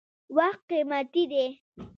•وخت 0.37 0.61
قیمتي 0.69 1.23
دی. 1.31 1.45